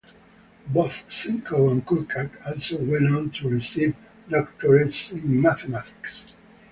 [0.67, 3.93] Both Sinkov and Kullback also went on to receive
[4.27, 6.23] doctorates in mathematics.